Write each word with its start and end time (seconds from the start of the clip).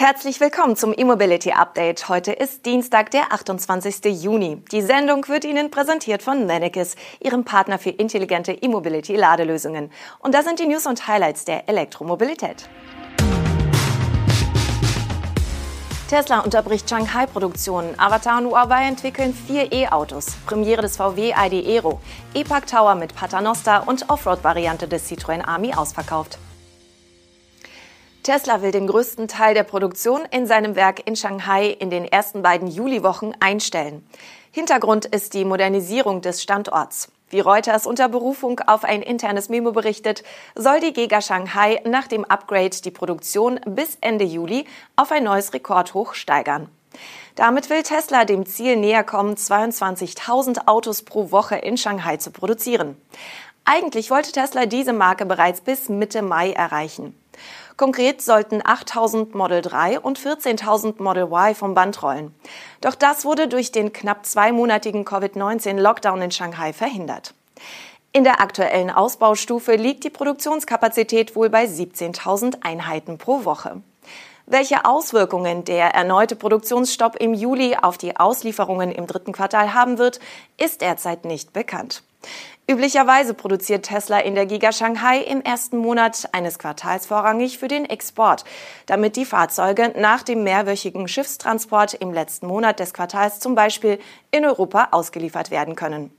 Herzlich 0.00 0.38
willkommen 0.38 0.76
zum 0.76 0.94
E-Mobility 0.96 1.50
Update. 1.50 2.08
Heute 2.08 2.30
ist 2.30 2.66
Dienstag, 2.66 3.10
der 3.10 3.32
28. 3.32 4.22
Juni. 4.22 4.62
Die 4.70 4.80
Sendung 4.80 5.26
wird 5.26 5.44
Ihnen 5.44 5.72
präsentiert 5.72 6.22
von 6.22 6.46
Mannekes, 6.46 6.94
Ihrem 7.18 7.44
Partner 7.44 7.80
für 7.80 7.90
intelligente 7.90 8.52
E-Mobility 8.52 9.16
Ladelösungen. 9.16 9.90
Und 10.20 10.36
das 10.36 10.44
sind 10.44 10.60
die 10.60 10.66
News 10.66 10.86
und 10.86 11.08
Highlights 11.08 11.46
der 11.46 11.68
Elektromobilität. 11.68 12.68
Tesla 16.08 16.38
unterbricht 16.42 16.88
Shanghai-Produktion. 16.88 17.98
Avatar 17.98 18.38
und 18.38 18.52
Huawei 18.52 18.86
entwickeln 18.86 19.34
vier 19.34 19.72
E-Autos. 19.72 20.26
Premiere 20.46 20.82
des 20.82 20.96
VW 20.96 21.34
ID 21.36 21.66
Aero. 21.66 22.00
E-Park 22.34 22.68
Tower 22.68 22.94
mit 22.94 23.16
Paternoster 23.16 23.88
und 23.88 24.08
Offroad-Variante 24.08 24.86
des 24.86 25.10
Citroën 25.10 25.44
Army 25.44 25.74
ausverkauft. 25.74 26.38
Tesla 28.28 28.60
will 28.60 28.72
den 28.72 28.86
größten 28.86 29.26
Teil 29.26 29.54
der 29.54 29.62
Produktion 29.62 30.20
in 30.30 30.46
seinem 30.46 30.76
Werk 30.76 31.00
in 31.06 31.16
Shanghai 31.16 31.68
in 31.68 31.88
den 31.88 32.04
ersten 32.04 32.42
beiden 32.42 32.68
Juliwochen 32.68 33.34
einstellen. 33.40 34.06
Hintergrund 34.50 35.06
ist 35.06 35.32
die 35.32 35.46
Modernisierung 35.46 36.20
des 36.20 36.42
Standorts. 36.42 37.10
Wie 37.30 37.40
Reuters 37.40 37.86
unter 37.86 38.10
Berufung 38.10 38.60
auf 38.66 38.84
ein 38.84 39.00
internes 39.00 39.48
Memo 39.48 39.72
berichtet, 39.72 40.24
soll 40.54 40.78
die 40.80 40.92
Giga 40.92 41.22
Shanghai 41.22 41.80
nach 41.86 42.06
dem 42.06 42.26
Upgrade 42.26 42.76
die 42.84 42.90
Produktion 42.90 43.60
bis 43.64 43.96
Ende 44.02 44.26
Juli 44.26 44.66
auf 44.94 45.10
ein 45.10 45.24
neues 45.24 45.54
Rekordhoch 45.54 46.12
steigern. 46.12 46.68
Damit 47.34 47.70
will 47.70 47.82
Tesla 47.82 48.26
dem 48.26 48.44
Ziel 48.44 48.76
näher 48.76 49.04
kommen, 49.04 49.36
22.000 49.36 50.66
Autos 50.66 51.02
pro 51.02 51.30
Woche 51.30 51.56
in 51.56 51.78
Shanghai 51.78 52.18
zu 52.18 52.30
produzieren. 52.30 53.00
Eigentlich 53.64 54.10
wollte 54.10 54.32
Tesla 54.32 54.66
diese 54.66 54.92
Marke 54.92 55.24
bereits 55.24 55.62
bis 55.62 55.88
Mitte 55.88 56.20
Mai 56.20 56.52
erreichen. 56.52 57.14
Konkret 57.78 58.20
sollten 58.22 58.60
8000 58.62 59.36
Model 59.36 59.62
3 59.62 60.00
und 60.00 60.18
14.000 60.18 61.00
Model 61.00 61.28
Y 61.30 61.54
vom 61.54 61.74
Band 61.74 62.02
rollen. 62.02 62.34
Doch 62.80 62.96
das 62.96 63.24
wurde 63.24 63.46
durch 63.46 63.70
den 63.70 63.92
knapp 63.92 64.26
zweimonatigen 64.26 65.04
Covid-19-Lockdown 65.04 66.20
in 66.22 66.32
Shanghai 66.32 66.72
verhindert. 66.72 67.34
In 68.10 68.24
der 68.24 68.40
aktuellen 68.40 68.90
Ausbaustufe 68.90 69.76
liegt 69.76 70.02
die 70.02 70.10
Produktionskapazität 70.10 71.36
wohl 71.36 71.50
bei 71.50 71.66
17.000 71.66 72.62
Einheiten 72.62 73.16
pro 73.16 73.44
Woche. 73.44 73.80
Welche 74.46 74.84
Auswirkungen 74.84 75.64
der 75.64 75.94
erneute 75.94 76.34
Produktionsstopp 76.34 77.14
im 77.20 77.32
Juli 77.32 77.76
auf 77.80 77.96
die 77.96 78.16
Auslieferungen 78.16 78.90
im 78.90 79.06
dritten 79.06 79.32
Quartal 79.32 79.72
haben 79.72 79.98
wird, 79.98 80.18
ist 80.56 80.80
derzeit 80.80 81.24
nicht 81.24 81.52
bekannt. 81.52 82.02
Üblicherweise 82.70 83.32
produziert 83.32 83.86
Tesla 83.86 84.18
in 84.18 84.34
der 84.34 84.44
Giga 84.44 84.72
Shanghai 84.72 85.20
im 85.20 85.40
ersten 85.40 85.78
Monat 85.78 86.28
eines 86.32 86.58
Quartals 86.58 87.06
vorrangig 87.06 87.56
für 87.56 87.68
den 87.68 87.86
Export, 87.86 88.44
damit 88.84 89.16
die 89.16 89.24
Fahrzeuge 89.24 89.94
nach 89.96 90.22
dem 90.22 90.44
mehrwöchigen 90.44 91.08
Schiffstransport 91.08 91.94
im 91.94 92.12
letzten 92.12 92.46
Monat 92.46 92.78
des 92.78 92.92
Quartals 92.92 93.40
zum 93.40 93.54
Beispiel 93.54 93.98
in 94.30 94.44
Europa 94.44 94.88
ausgeliefert 94.90 95.50
werden 95.50 95.76
können. 95.76 96.10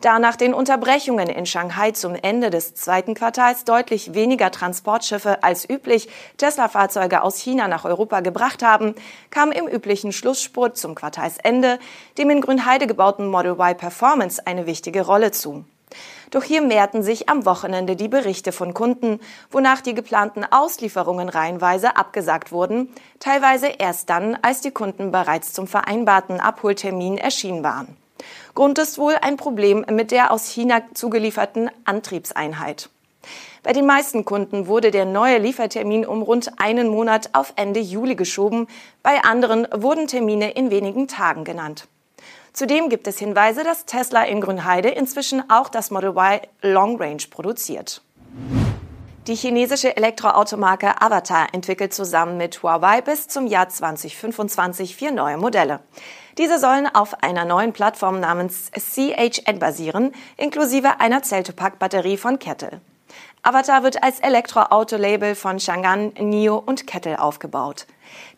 Da 0.00 0.18
nach 0.18 0.36
den 0.36 0.54
Unterbrechungen 0.54 1.28
in 1.28 1.46
Shanghai 1.46 1.92
zum 1.92 2.14
Ende 2.14 2.50
des 2.50 2.74
zweiten 2.74 3.14
Quartals 3.14 3.64
deutlich 3.64 4.14
weniger 4.14 4.50
Transportschiffe 4.50 5.42
als 5.42 5.68
üblich 5.68 6.08
Tesla-Fahrzeuge 6.36 7.22
aus 7.22 7.38
China 7.38 7.68
nach 7.68 7.84
Europa 7.84 8.20
gebracht 8.20 8.62
haben, 8.62 8.94
kam 9.30 9.52
im 9.52 9.66
üblichen 9.66 10.12
Schlussspurt 10.12 10.76
zum 10.76 10.94
Quartalsende 10.94 11.78
dem 12.18 12.30
in 12.30 12.40
Grünheide 12.40 12.86
gebauten 12.86 13.28
Model 13.28 13.52
Y 13.52 13.76
Performance 13.76 14.46
eine 14.46 14.66
wichtige 14.66 15.06
Rolle 15.06 15.30
zu. 15.30 15.64
Doch 16.30 16.42
hier 16.42 16.62
mehrten 16.62 17.02
sich 17.02 17.28
am 17.28 17.46
Wochenende 17.46 17.94
die 17.94 18.08
Berichte 18.08 18.50
von 18.50 18.74
Kunden, 18.74 19.20
wonach 19.50 19.80
die 19.80 19.94
geplanten 19.94 20.44
Auslieferungen 20.44 21.28
reihenweise 21.28 21.96
abgesagt 21.96 22.50
wurden, 22.50 22.92
teilweise 23.20 23.68
erst 23.68 24.10
dann, 24.10 24.36
als 24.42 24.60
die 24.60 24.72
Kunden 24.72 25.12
bereits 25.12 25.52
zum 25.52 25.68
vereinbarten 25.68 26.40
Abholtermin 26.40 27.18
erschienen 27.18 27.62
waren. 27.62 27.96
Grund 28.54 28.78
ist 28.78 28.98
wohl 28.98 29.16
ein 29.20 29.36
Problem 29.36 29.84
mit 29.90 30.12
der 30.12 30.30
aus 30.30 30.46
China 30.48 30.82
zugelieferten 30.94 31.70
Antriebseinheit. 31.84 32.88
Bei 33.64 33.72
den 33.72 33.84
meisten 33.84 34.24
Kunden 34.24 34.68
wurde 34.68 34.92
der 34.92 35.06
neue 35.06 35.38
Liefertermin 35.38 36.06
um 36.06 36.22
rund 36.22 36.60
einen 36.60 36.88
Monat 36.88 37.30
auf 37.32 37.52
Ende 37.56 37.80
Juli 37.80 38.14
geschoben, 38.14 38.68
bei 39.02 39.24
anderen 39.24 39.66
wurden 39.74 40.06
Termine 40.06 40.52
in 40.52 40.70
wenigen 40.70 41.08
Tagen 41.08 41.42
genannt. 41.42 41.88
Zudem 42.52 42.90
gibt 42.90 43.08
es 43.08 43.18
Hinweise, 43.18 43.64
dass 43.64 43.86
Tesla 43.86 44.22
in 44.22 44.40
Grünheide 44.40 44.90
inzwischen 44.90 45.50
auch 45.50 45.68
das 45.68 45.90
Model 45.90 46.10
Y 46.10 46.40
Long 46.62 46.96
Range 47.00 47.22
produziert. 47.28 48.02
Die 49.26 49.36
chinesische 49.36 49.96
Elektroautomarke 49.96 51.00
Avatar 51.00 51.46
entwickelt 51.54 51.94
zusammen 51.94 52.36
mit 52.36 52.62
Huawei 52.62 53.00
bis 53.00 53.26
zum 53.26 53.46
Jahr 53.46 53.70
2025 53.70 54.94
vier 54.94 55.12
neue 55.12 55.38
Modelle. 55.38 55.80
Diese 56.36 56.58
sollen 56.58 56.86
auf 56.86 57.22
einer 57.22 57.46
neuen 57.46 57.72
Plattform 57.72 58.20
namens 58.20 58.70
CHN 58.72 59.58
basieren, 59.58 60.12
inklusive 60.36 61.00
einer 61.00 61.22
Cell-to-Pack-Batterie 61.22 62.18
von 62.18 62.38
Kettle. 62.38 62.82
Avatar 63.42 63.82
wird 63.82 64.02
als 64.02 64.20
Elektroauto-Label 64.20 65.34
von 65.34 65.56
Chang'an, 65.56 66.22
NIO 66.22 66.58
und 66.58 66.86
Kettle 66.86 67.18
aufgebaut. 67.18 67.86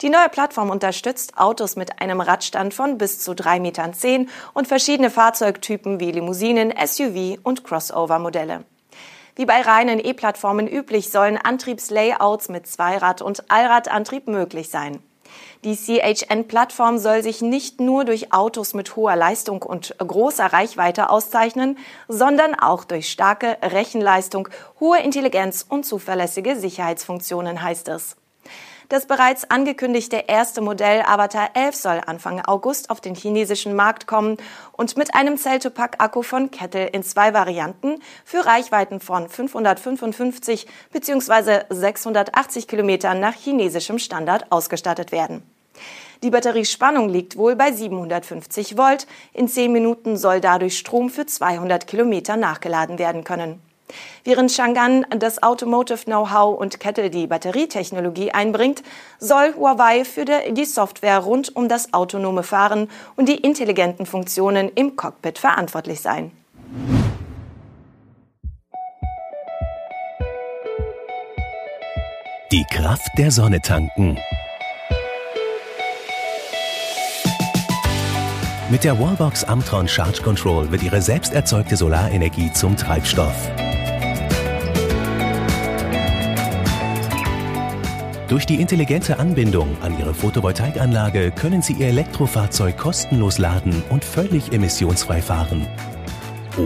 Die 0.03 0.09
neue 0.09 0.29
Plattform 0.29 0.71
unterstützt 0.71 1.37
Autos 1.37 1.75
mit 1.75 2.01
einem 2.01 2.21
Radstand 2.21 2.75
von 2.75 2.97
bis 2.97 3.19
zu 3.19 3.33
3,10 3.33 3.61
Metern 3.61 4.31
und 4.55 4.69
verschiedene 4.69 5.11
Fahrzeugtypen 5.11 5.99
wie 5.99 6.13
Limousinen, 6.13 6.73
SUV 6.87 7.39
und 7.43 7.65
Crossover-Modelle. 7.65 8.65
Wie 9.37 9.45
bei 9.45 9.61
reinen 9.61 10.01
E-Plattformen 10.01 10.67
üblich 10.67 11.11
sollen 11.11 11.37
Antriebslayouts 11.37 12.49
mit 12.49 12.67
Zweirad- 12.67 13.21
und 13.21 13.51
Allradantrieb 13.51 14.29
möglich 14.29 14.71
sein. 14.71 15.03
Die 15.63 15.77
CHN-Plattform 15.77 16.97
soll 16.97 17.23
sich 17.23 17.43
nicht 17.43 17.79
nur 17.79 18.07
durch 18.07 18.33
Autos 18.33 18.73
mit 18.73 18.97
hoher 18.97 19.15
Leistung 19.15 19.63
und 19.63 19.95
großer 19.99 20.47
Reichweite 20.47 21.11
auszeichnen, 21.11 21.77
sondern 22.09 22.55
auch 22.55 22.85
durch 22.85 23.11
starke 23.11 23.59
Rechenleistung, 23.61 24.49
hohe 24.81 25.01
Intelligenz 25.01 25.67
und 25.69 25.85
zuverlässige 25.85 26.57
Sicherheitsfunktionen, 26.57 27.61
heißt 27.61 27.89
es. 27.89 28.17
Das 28.89 29.07
bereits 29.07 29.51
angekündigte 29.51 30.25
erste 30.29 30.61
Modell 30.61 31.03
Avatar 31.03 31.51
11 31.55 31.75
soll 31.75 32.01
Anfang 32.07 32.41
August 32.45 32.89
auf 32.91 33.01
den 33.01 33.17
chinesischen 33.17 33.75
Markt 33.75 34.07
kommen 34.07 34.37
und 34.73 34.97
mit 34.97 35.13
einem 35.13 35.37
Cell-to-Pack-Akku 35.37 36.23
von 36.23 36.53
Kettle 36.53 36.87
in 36.87 37.03
zwei 37.03 37.35
Varianten 37.35 38.01
für 38.25 38.47
Reichweiten 38.47 39.01
von 39.01 39.29
555 39.29 40.69
bzw. 40.93 41.63
680 41.69 42.69
Kilometern 42.69 43.19
nach 43.19 43.35
chinesischem 43.35 43.99
Standard 43.99 44.53
ausgestattet 44.53 45.11
werden. 45.11 45.43
Die 46.23 46.31
Batteriespannung 46.31 47.09
liegt 47.09 47.37
wohl 47.37 47.57
bei 47.57 47.73
750 47.73 48.79
Volt. 48.79 49.09
In 49.33 49.49
10 49.49 49.73
Minuten 49.73 50.17
soll 50.17 50.41
dadurch 50.41 50.79
Strom 50.79 51.11
für 51.11 51.27
200 51.27 51.89
Kilometer 51.89 52.37
nachgeladen 52.37 53.01
werden 53.01 53.25
können. 53.25 53.61
Während 54.25 54.51
Chang'an 54.51 55.05
das 55.19 55.43
Automotive 55.43 56.05
Know-how 56.05 56.59
und 56.59 56.81
Kettle 56.81 57.11
die 57.11 57.27
Batterietechnologie 57.27 58.33
einbringt, 58.33 58.83
soll 59.19 59.55
Huawei 59.57 60.05
für 60.05 60.25
die 60.25 60.65
Software 60.65 61.19
rund 61.19 61.55
um 61.55 61.69
das 61.69 61.93
autonome 61.93 62.43
Fahren 62.43 62.91
und 63.17 63.29
die 63.29 63.37
intelligenten 63.37 64.07
Funktionen 64.07 64.71
im 64.75 64.97
Cockpit 64.97 65.39
verantwortlich 65.39 66.01
sein. 66.01 66.33
Die 72.53 72.65
Kraft 72.71 73.11
der 73.19 73.33
Sonne 73.33 73.61
tanken. 73.61 74.19
Mit 78.71 78.83
der 78.83 78.99
Wallbox 78.99 79.45
Amtron 79.45 79.87
Charge 79.87 80.23
Control 80.23 80.71
wird 80.71 80.83
Ihre 80.83 81.01
selbst 81.01 81.33
erzeugte 81.33 81.77
Solarenergie 81.77 82.53
zum 82.53 82.77
Treibstoff. 82.77 83.51
Durch 88.29 88.45
die 88.45 88.61
intelligente 88.61 89.21
Anbindung 89.21 89.69
an 89.83 89.97
Ihre 90.01 90.13
Photovoltaikanlage 90.13 91.31
können 91.31 91.63
Sie 91.63 91.75
Ihr 91.75 91.87
Elektrofahrzeug 91.87 92.77
kostenlos 92.77 93.39
laden 93.39 93.85
und 93.89 94.05
völlig 94.05 94.53
emissionsfrei 94.53 95.23
fahren. 95.23 95.65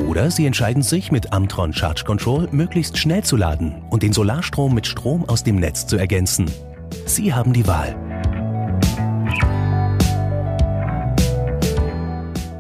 Oder 0.09 0.31
Sie 0.31 0.47
entscheiden 0.47 0.83
sich 0.83 1.13
mit 1.13 1.35
Amtron 1.35 1.75
Charge 1.75 2.05
Control 2.05 2.49
möglichst 2.51 2.97
schnell 2.97 3.25
zu 3.25 3.37
laden 3.37 3.83
und 3.91 4.03
den 4.03 4.15
Solarstrom 4.15 4.75
mit 4.75 4.87
Strom 4.87 5.29
aus 5.29 5.45
dem 5.45 5.57
Netz 5.57 5.87
zu 5.87 5.99
ergänzen. 5.99 6.51
Sie 7.05 7.35
haben 7.35 7.53
die 7.53 7.67
Wahl. 7.67 7.95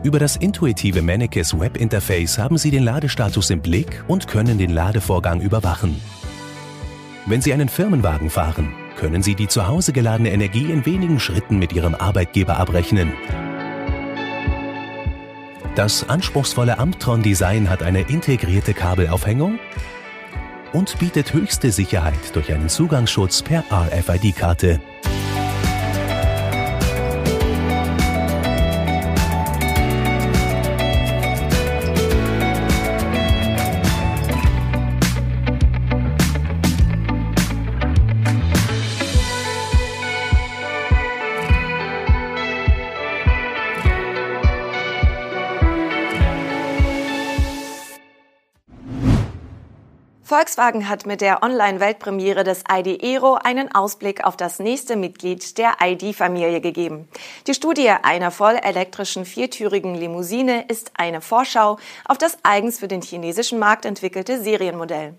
Über 0.02 0.18
das 0.18 0.36
intuitive 0.36 1.00
Mannekes 1.00 1.58
Webinterface 1.58 2.38
haben 2.38 2.58
Sie 2.58 2.70
den 2.70 2.82
Ladestatus 2.82 3.48
im 3.48 3.62
Blick 3.62 4.04
und 4.08 4.28
können 4.28 4.58
den 4.58 4.70
Ladevorgang 4.70 5.40
überwachen. 5.40 5.98
Wenn 7.24 7.40
Sie 7.40 7.52
einen 7.52 7.68
Firmenwagen 7.68 8.28
fahren, 8.28 8.74
können 9.00 9.22
Sie 9.22 9.34
die 9.34 9.48
zu 9.48 9.66
Hause 9.66 9.94
geladene 9.94 10.30
Energie 10.30 10.70
in 10.70 10.84
wenigen 10.84 11.18
Schritten 11.18 11.58
mit 11.58 11.72
Ihrem 11.72 11.94
Arbeitgeber 11.94 12.58
abrechnen. 12.58 13.14
Das 15.74 16.06
anspruchsvolle 16.06 16.78
Amtron-Design 16.78 17.70
hat 17.70 17.82
eine 17.82 18.02
integrierte 18.02 18.74
Kabelaufhängung 18.74 19.58
und 20.74 20.98
bietet 20.98 21.32
höchste 21.32 21.72
Sicherheit 21.72 22.34
durch 22.34 22.52
einen 22.52 22.68
Zugangsschutz 22.68 23.42
per 23.42 23.64
RFID-Karte. 23.72 24.80
Volkswagen 50.30 50.88
hat 50.88 51.06
mit 51.06 51.22
der 51.22 51.42
Online-Weltpremiere 51.42 52.44
des 52.44 52.62
ID 52.72 53.02
Aero 53.02 53.34
einen 53.34 53.74
Ausblick 53.74 54.24
auf 54.24 54.36
das 54.36 54.60
nächste 54.60 54.94
Mitglied 54.94 55.58
der 55.58 55.78
ID-Familie 55.82 56.60
gegeben. 56.60 57.08
Die 57.48 57.54
Studie 57.54 57.90
einer 57.90 58.30
voll 58.30 58.54
elektrischen 58.54 59.24
viertürigen 59.24 59.96
Limousine 59.96 60.66
ist 60.68 60.92
eine 60.94 61.20
Vorschau 61.20 61.78
auf 62.04 62.16
das 62.16 62.38
eigens 62.44 62.78
für 62.78 62.86
den 62.86 63.02
chinesischen 63.02 63.58
Markt 63.58 63.84
entwickelte 63.84 64.40
Serienmodell. 64.40 65.16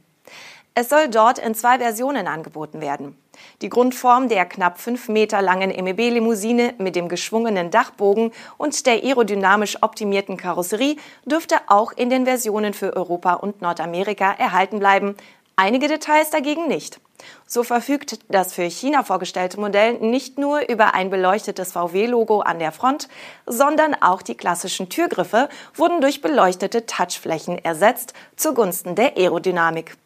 Es 0.74 0.88
soll 0.88 1.10
dort 1.10 1.38
in 1.38 1.54
zwei 1.54 1.80
Versionen 1.80 2.28
angeboten 2.28 2.80
werden. 2.80 3.18
Die 3.62 3.68
Grundform 3.68 4.30
der 4.30 4.46
knapp 4.46 4.80
fünf 4.80 5.10
Meter 5.10 5.42
langen 5.42 5.70
MEB-Limousine 5.70 6.76
mit 6.78 6.96
dem 6.96 7.10
geschwungenen 7.10 7.72
Dachbogen 7.72 8.32
und 8.58 8.86
der 8.86 9.04
aerodynamisch 9.04 9.84
optimierten 9.84 10.38
Karosserie 10.38 10.96
dürfte 11.26 11.58
auch 11.68 11.92
in 11.92 12.10
den 12.10 12.24
Versionen 12.24 12.74
für 12.74 12.96
Europa 12.96 13.34
und 13.34 13.62
Nordamerika 13.62 14.32
erhalten 14.32 14.80
bleiben, 14.80 15.18
einige 15.58 15.90
Details 15.90 16.30
dagegen 16.30 16.70
nicht. 16.70 17.02
So 17.46 17.64
verfügt 17.64 18.20
das 18.30 18.54
für 18.54 18.64
China 18.64 19.04
vorgestellte 19.04 19.60
Modell 19.60 20.00
nicht 20.00 20.38
nur 20.38 20.70
über 20.70 20.94
ein 20.94 21.10
beleuchtetes 21.10 21.74
VW-Logo 21.74 22.40
an 22.40 22.60
der 22.60 22.72
Front, 22.72 23.10
sondern 23.46 23.94
auch 24.02 24.22
die 24.22 24.36
klassischen 24.36 24.88
Türgriffe 24.88 25.50
wurden 25.76 26.00
durch 26.00 26.22
beleuchtete 26.22 26.86
Touchflächen 26.86 27.58
ersetzt 27.64 28.14
zugunsten 28.38 28.96
der 28.96 29.18
Aerodynamik. 29.18 29.98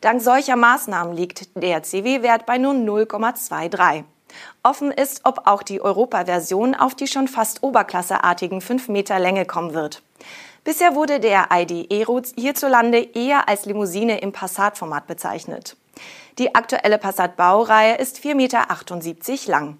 Dank 0.00 0.22
solcher 0.22 0.56
Maßnahmen 0.56 1.16
liegt 1.16 1.48
der 1.56 1.82
CW-Wert 1.82 2.46
bei 2.46 2.58
nur 2.58 2.74
0,23. 2.74 4.04
Offen 4.62 4.90
ist, 4.90 5.22
ob 5.24 5.46
auch 5.46 5.62
die 5.62 5.80
Europa-Version 5.80 6.74
auf 6.74 6.94
die 6.94 7.06
schon 7.06 7.28
fast 7.28 7.62
oberklasseartigen 7.62 8.60
5 8.60 8.88
Meter 8.88 9.18
Länge 9.18 9.46
kommen 9.46 9.74
wird. 9.74 10.02
Bisher 10.64 10.94
wurde 10.94 11.20
der 11.20 11.48
ID 11.52 11.92
Aero 11.92 12.20
hierzulande 12.34 12.98
eher 12.98 13.48
als 13.48 13.66
Limousine 13.66 14.18
im 14.18 14.32
Passat-Format 14.32 15.06
bezeichnet. 15.06 15.76
Die 16.38 16.54
aktuelle 16.54 16.98
Passat-Baureihe 16.98 17.96
ist 17.96 18.18
4,78 18.18 18.34
Meter 18.34 18.66
lang. 19.46 19.78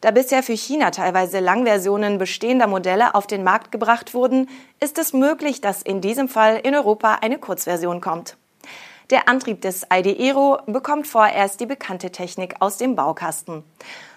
Da 0.00 0.10
bisher 0.10 0.42
für 0.42 0.56
China 0.56 0.90
teilweise 0.90 1.38
Langversionen 1.38 2.18
bestehender 2.18 2.66
Modelle 2.66 3.14
auf 3.14 3.26
den 3.26 3.44
Markt 3.44 3.70
gebracht 3.70 4.14
wurden, 4.14 4.48
ist 4.80 4.98
es 4.98 5.12
möglich, 5.12 5.60
dass 5.60 5.82
in 5.82 6.00
diesem 6.00 6.28
Fall 6.28 6.58
in 6.62 6.74
Europa 6.74 7.18
eine 7.20 7.38
Kurzversion 7.38 8.00
kommt. 8.00 8.36
Der 9.12 9.28
Antrieb 9.28 9.60
des 9.60 9.86
ID 9.92 10.18
Aero 10.18 10.56
bekommt 10.64 11.06
vorerst 11.06 11.60
die 11.60 11.66
bekannte 11.66 12.10
Technik 12.10 12.54
aus 12.60 12.78
dem 12.78 12.96
Baukasten. 12.96 13.62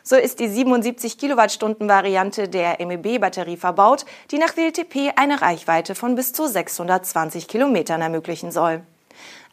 So 0.04 0.16
ist 0.16 0.40
die 0.40 0.48
77 0.48 1.18
Kilowattstunden 1.18 1.90
Variante 1.90 2.48
der 2.48 2.78
MEB-Batterie 2.80 3.58
verbaut, 3.58 4.06
die 4.32 4.38
nach 4.38 4.56
WLTP 4.56 5.12
eine 5.18 5.42
Reichweite 5.42 5.96
von 5.96 6.16
bis 6.16 6.32
zu 6.32 6.48
620 6.48 7.50
Kilometern 7.50 8.02
ermöglichen 8.02 8.52
soll. 8.52 8.84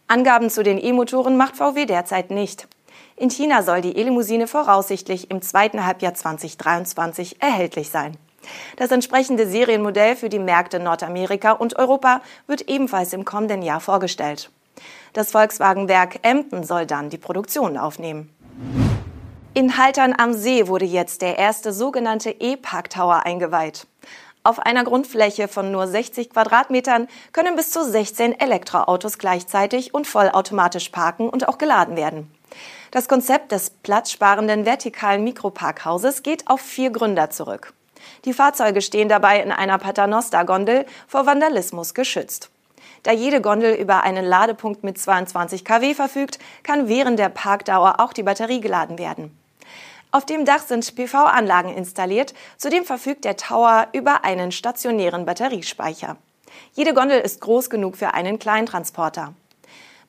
Angaben 0.07 0.49
zu 0.49 0.63
den 0.63 0.79
E-Motoren 0.79 1.37
macht 1.37 1.57
VW 1.57 1.87
derzeit 1.87 2.31
nicht. 2.31 2.69
In 3.17 3.29
China 3.29 3.65
soll 3.65 3.81
die 3.81 3.97
E-Limousine 3.97 4.47
voraussichtlich 4.47 5.29
im 5.33 5.43
zweiten 5.43 5.85
Halbjahr 5.85 6.15
2023 6.15 7.43
erhältlich 7.43 7.91
sein. 7.91 8.17
Das 8.77 8.93
entsprechende 8.93 9.49
Serienmodell 9.49 10.15
für 10.15 10.29
die 10.29 10.39
Märkte 10.39 10.79
Nordamerika 10.79 11.51
und 11.51 11.77
Europa 11.81 12.21
wird 12.47 12.69
ebenfalls 12.69 13.13
im 13.13 13.25
kommenden 13.25 13.63
Jahr 13.63 13.81
vorgestellt. 13.81 14.49
Das 15.13 15.33
Volkswagenwerk 15.33 16.21
Emden 16.23 16.65
soll 16.65 16.87
dann 16.87 17.11
die 17.11 17.19
Produktion 17.19 17.77
aufnehmen. 17.77 18.31
In 19.55 19.77
Haltern 19.77 20.15
am 20.17 20.33
See 20.33 20.67
wurde 20.67 20.87
jetzt 20.87 21.21
der 21.21 21.39
erste 21.39 21.73
sogenannte 21.73 22.31
E-Park 22.31 22.89
Tower 22.89 23.27
eingeweiht. 23.27 23.87
Auf 24.45 24.59
einer 24.59 24.83
Grundfläche 24.83 25.47
von 25.47 25.71
nur 25.71 25.87
60 25.87 26.31
Quadratmetern 26.31 27.07
können 27.33 27.55
bis 27.55 27.71
zu 27.71 27.85
16 27.85 28.41
Elektroautos 28.41 29.19
gleichzeitig 29.19 29.95
und 29.95 30.07
vollautomatisch 30.07 30.89
parken 30.89 31.29
und 31.29 31.47
auch 31.49 31.59
geladen 31.59 31.97
werden. 31.97 32.33
Das 32.91 33.09
Konzept 33.09 33.53
des 33.53 33.71
platzsparenden 33.71 34.67
vertikalen 34.67 35.23
Mikroparkhauses 35.23 36.23
geht 36.23 36.49
auf 36.49 36.61
vier 36.61 36.91
Gründer 36.91 37.31
zurück. 37.31 37.73
Die 38.25 38.33
Fahrzeuge 38.33 38.83
stehen 38.83 39.09
dabei 39.09 39.41
in 39.41 39.53
einer 39.53 39.79
Paternoster-Gondel 39.79 40.87
vor 41.07 41.27
Vandalismus 41.27 41.95
geschützt. 41.95 42.52
Da 43.03 43.13
jede 43.13 43.41
Gondel 43.41 43.75
über 43.75 44.03
einen 44.03 44.25
Ladepunkt 44.25 44.85
mit 44.85 44.99
22 44.99 45.65
kW 45.65 45.95
verfügt, 45.95 46.39
kann 46.63 46.89
während 46.89 47.19
der 47.19 47.29
Parkdauer 47.29 47.97
auch 47.99 48.13
die 48.13 48.23
Batterie 48.23 48.61
geladen 48.61 48.99
werden. 48.99 49.37
Auf 50.13 50.27
dem 50.27 50.45
Dach 50.45 50.61
sind 50.61 50.95
PV-Anlagen 50.95 51.75
installiert, 51.75 52.35
zudem 52.59 52.85
verfügt 52.85 53.25
der 53.25 53.37
Tower 53.37 53.89
über 53.93 54.25
einen 54.25 54.53
stationären 54.53 55.25
Batteriespeicher. 55.25 56.17
Jede 56.75 56.93
Gondel 56.93 57.21
ist 57.21 57.41
groß 57.41 57.71
genug 57.71 57.97
für 57.97 58.13
einen 58.13 58.39
Kleintransporter. 58.39 59.35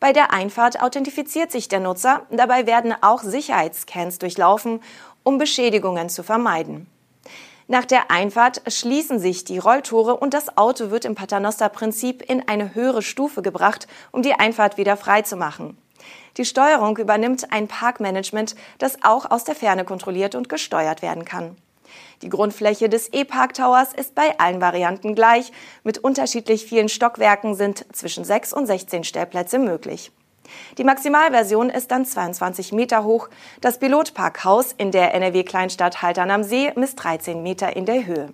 Bei 0.02 0.12
der 0.12 0.34
Einfahrt 0.34 0.84
authentifiziert 0.84 1.52
sich 1.52 1.70
der 1.70 1.80
Nutzer, 1.80 2.24
dabei 2.30 2.68
werden 2.68 2.94
auch 3.02 3.24
Sicherheitsscans 3.24 4.20
durchlaufen, 4.20 4.82
um 5.24 5.38
Beschädigungen 5.38 6.10
zu 6.10 6.24
vermeiden. 6.24 6.88
Nach 7.68 7.86
der 7.86 8.12
Einfahrt 8.12 8.62
schließen 8.68 9.20
sich 9.20 9.46
die 9.46 9.58
Rolltore 9.58 10.18
und 10.18 10.34
das 10.34 10.58
Auto 10.58 10.92
wird 10.92 11.06
im 11.06 11.16
Paternoster-Prinzip 11.16 12.22
in 12.22 12.48
eine 12.48 12.76
höhere 12.76 13.02
Stufe 13.02 13.42
gebracht, 13.42 13.88
um 14.12 14.22
die 14.22 14.34
Einfahrt 14.34 14.78
wieder 14.78 14.98
frei 14.98 15.22
zu 15.22 15.38
machen. 15.38 15.78
Die 16.38 16.46
Steuerung 16.46 16.98
übernimmt 16.98 17.52
ein 17.52 17.68
Parkmanagement, 17.68 18.56
das 18.80 18.98
auch 19.04 19.32
aus 19.32 19.46
der 19.46 19.56
Ferne 19.56 19.86
kontrolliert 19.86 20.36
und 20.36 20.50
gesteuert 20.50 21.02
werden 21.02 21.24
kann. 21.24 21.56
Die 22.22 22.30
Grundfläche 22.30 22.90
des 22.90 23.12
E-Park 23.14 23.54
Towers 23.54 23.94
ist 23.94 24.16
bei 24.16 24.40
allen 24.40 24.60
Varianten 24.60 25.16
gleich. 25.16 25.52
Mit 25.84 26.00
unterschiedlich 26.00 26.66
vielen 26.66 26.90
Stockwerken 26.90 27.56
sind 27.56 27.86
zwischen 27.94 28.26
6 28.26 28.54
und 28.54 28.66
16 28.66 29.04
Stellplätze 29.04 29.60
möglich. 29.60 30.12
Die 30.78 30.84
Maximalversion 30.84 31.70
ist 31.70 31.92
dann 31.92 32.06
22 32.06 32.72
Meter 32.72 33.04
hoch. 33.04 33.30
Das 33.62 33.80
Pilotparkhaus 33.80 34.74
in 34.78 34.92
der 34.92 35.14
NRW-Kleinstadt 35.14 36.02
Haltern 36.02 36.32
am 36.32 36.44
See 36.44 36.72
misst 36.76 37.04
13 37.04 37.42
Meter 37.44 37.76
in 37.76 37.86
der 37.86 38.06
Höhe. 38.06 38.34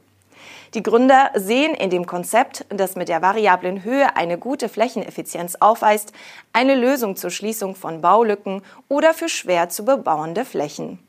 Die 0.74 0.84
Gründer 0.84 1.32
sehen 1.34 1.74
in 1.74 1.90
dem 1.90 2.06
Konzept, 2.06 2.66
das 2.70 2.96
mit 2.96 3.10
der 3.10 3.22
variablen 3.22 3.84
Höhe 3.84 4.16
eine 4.16 4.38
gute 4.38 4.70
Flächeneffizienz 4.70 5.56
aufweist, 5.60 6.14
eine 6.54 6.76
Lösung 6.76 7.16
zur 7.16 7.32
Schließung 7.32 7.76
von 7.76 8.02
Baulücken 8.02 8.62
oder 8.88 9.14
für 9.14 9.30
schwer 9.30 9.70
zu 9.70 9.84
bebauende 9.84 10.46
Flächen. 10.46 11.00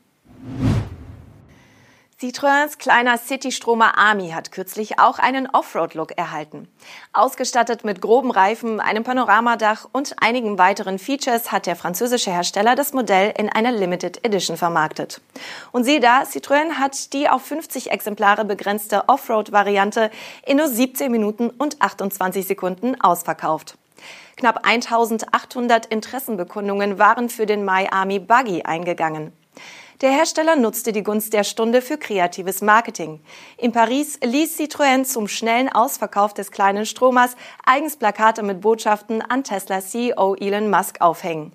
Citroëns 2.21 2.77
kleiner 2.77 3.17
City-Stromer 3.17 3.97
Ami 3.97 4.29
hat 4.29 4.51
kürzlich 4.51 4.99
auch 4.99 5.17
einen 5.17 5.49
Offroad-Look 5.49 6.15
erhalten. 6.19 6.67
Ausgestattet 7.13 7.83
mit 7.83 7.99
groben 7.99 8.29
Reifen, 8.29 8.79
einem 8.79 9.03
Panoramadach 9.03 9.87
und 9.91 10.21
einigen 10.21 10.59
weiteren 10.59 10.99
Features 10.99 11.51
hat 11.51 11.65
der 11.65 11.75
französische 11.75 12.29
Hersteller 12.29 12.75
das 12.75 12.93
Modell 12.93 13.33
in 13.35 13.49
einer 13.49 13.71
Limited 13.71 14.23
Edition 14.23 14.55
vermarktet. 14.55 15.19
Und 15.71 15.83
sieh 15.83 15.99
da, 15.99 16.21
Citroën 16.21 16.73
hat 16.73 17.11
die 17.13 17.27
auf 17.27 17.41
50 17.41 17.89
Exemplare 17.89 18.45
begrenzte 18.45 19.09
Offroad-Variante 19.09 20.11
in 20.45 20.57
nur 20.57 20.67
17 20.67 21.11
Minuten 21.11 21.49
und 21.49 21.81
28 21.81 22.45
Sekunden 22.45 23.01
ausverkauft. 23.01 23.79
Knapp 24.37 24.59
1800 24.63 25.87
Interessenbekundungen 25.87 26.99
waren 26.99 27.29
für 27.29 27.47
den 27.47 27.65
Miami 27.65 28.19
Buggy 28.19 28.61
eingegangen. 28.61 29.33
Der 30.01 30.09
Hersteller 30.09 30.55
nutzte 30.55 30.93
die 30.93 31.03
Gunst 31.03 31.31
der 31.31 31.43
Stunde 31.43 31.79
für 31.79 31.95
kreatives 31.95 32.61
Marketing. 32.63 33.19
In 33.57 33.71
Paris 33.71 34.17
ließ 34.23 34.57
Citroën 34.57 35.03
zum 35.03 35.27
schnellen 35.27 35.69
Ausverkauf 35.69 36.33
des 36.33 36.49
kleinen 36.49 36.87
Stromers 36.87 37.35
eigens 37.67 37.97
Plakate 37.97 38.41
mit 38.41 38.61
Botschaften 38.61 39.21
an 39.21 39.43
Tesla 39.43 39.79
CEO 39.79 40.33
Elon 40.39 40.71
Musk 40.71 41.01
aufhängen. 41.01 41.51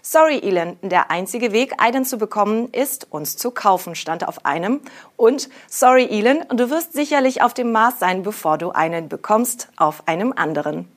Sorry, 0.00 0.38
Elon, 0.38 0.76
der 0.80 1.10
einzige 1.10 1.50
Weg, 1.50 1.74
einen 1.78 2.04
zu 2.04 2.18
bekommen, 2.18 2.68
ist, 2.70 3.08
uns 3.10 3.36
zu 3.36 3.50
kaufen, 3.50 3.96
stand 3.96 4.28
auf 4.28 4.46
einem. 4.46 4.80
Und 5.16 5.48
Sorry, 5.66 6.06
Elon, 6.08 6.44
du 6.54 6.70
wirst 6.70 6.92
sicherlich 6.92 7.42
auf 7.42 7.52
dem 7.52 7.72
Mars 7.72 7.98
sein, 7.98 8.22
bevor 8.22 8.58
du 8.58 8.70
einen 8.70 9.08
bekommst, 9.08 9.70
auf 9.76 10.06
einem 10.06 10.32
anderen. 10.32 10.88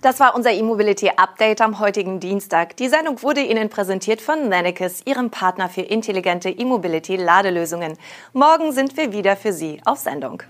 Das 0.00 0.20
war 0.20 0.36
unser 0.36 0.52
E-Mobility 0.52 1.10
Update 1.16 1.60
am 1.60 1.80
heutigen 1.80 2.20
Dienstag. 2.20 2.76
Die 2.76 2.88
Sendung 2.88 3.20
wurde 3.24 3.40
Ihnen 3.40 3.68
präsentiert 3.68 4.20
von 4.20 4.48
Nannekes, 4.48 5.02
Ihrem 5.06 5.30
Partner 5.30 5.68
für 5.68 5.80
intelligente 5.80 6.50
E-Mobility 6.50 7.16
Ladelösungen. 7.16 7.98
Morgen 8.32 8.70
sind 8.70 8.96
wir 8.96 9.10
wieder 9.10 9.34
für 9.34 9.52
Sie 9.52 9.80
auf 9.84 9.98
Sendung. 9.98 10.44